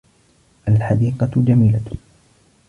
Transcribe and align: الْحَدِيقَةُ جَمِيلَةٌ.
الْحَدِيقَةُ 0.67 1.31
جَمِيلَةٌ. 1.35 1.81